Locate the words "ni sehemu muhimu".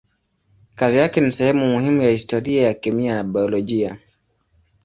1.21-2.01